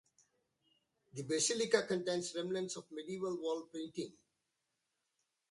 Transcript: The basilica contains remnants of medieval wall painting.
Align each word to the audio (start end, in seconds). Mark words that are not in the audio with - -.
The 1.13 1.21
basilica 1.21 1.85
contains 1.85 2.33
remnants 2.33 2.75
of 2.75 2.87
medieval 2.89 3.39
wall 3.39 3.69
painting. 3.71 4.13